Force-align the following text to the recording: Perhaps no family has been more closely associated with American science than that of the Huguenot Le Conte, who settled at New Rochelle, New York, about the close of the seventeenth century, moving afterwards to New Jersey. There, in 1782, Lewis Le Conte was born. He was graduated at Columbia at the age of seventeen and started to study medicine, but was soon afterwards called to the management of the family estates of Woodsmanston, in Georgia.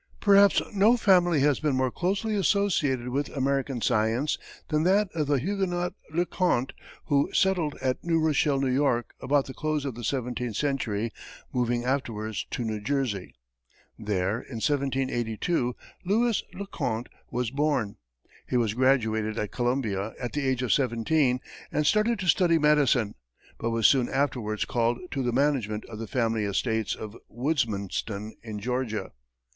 Perhaps 0.19 0.63
no 0.73 0.97
family 0.97 1.41
has 1.41 1.59
been 1.59 1.75
more 1.75 1.91
closely 1.91 2.33
associated 2.35 3.09
with 3.09 3.29
American 3.37 3.81
science 3.81 4.39
than 4.69 4.81
that 4.81 5.09
of 5.13 5.27
the 5.27 5.35
Huguenot 5.37 5.93
Le 6.11 6.25
Conte, 6.25 6.73
who 7.05 7.29
settled 7.33 7.75
at 7.83 8.03
New 8.03 8.19
Rochelle, 8.19 8.59
New 8.59 8.73
York, 8.73 9.13
about 9.21 9.45
the 9.45 9.53
close 9.53 9.85
of 9.85 9.93
the 9.93 10.03
seventeenth 10.03 10.55
century, 10.55 11.11
moving 11.53 11.85
afterwards 11.85 12.47
to 12.49 12.63
New 12.63 12.81
Jersey. 12.81 13.35
There, 13.95 14.37
in 14.41 14.55
1782, 14.55 15.75
Lewis 16.03 16.41
Le 16.55 16.65
Conte 16.65 17.11
was 17.29 17.51
born. 17.51 17.97
He 18.49 18.57
was 18.57 18.73
graduated 18.73 19.37
at 19.37 19.51
Columbia 19.51 20.15
at 20.19 20.33
the 20.33 20.47
age 20.47 20.63
of 20.63 20.73
seventeen 20.73 21.41
and 21.71 21.85
started 21.85 22.17
to 22.17 22.27
study 22.27 22.57
medicine, 22.57 23.13
but 23.59 23.69
was 23.69 23.85
soon 23.85 24.09
afterwards 24.09 24.65
called 24.65 24.97
to 25.11 25.21
the 25.21 25.31
management 25.31 25.85
of 25.85 25.99
the 25.99 26.07
family 26.07 26.43
estates 26.45 26.95
of 26.95 27.15
Woodsmanston, 27.29 28.31
in 28.41 28.59
Georgia. 28.59 29.11